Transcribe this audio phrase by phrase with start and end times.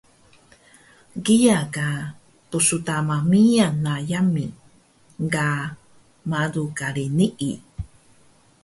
[1.25, 1.89] kiya ka
[2.49, 4.45] pstama miyan na yami
[5.33, 5.47] ka
[6.29, 7.53] malu kari nii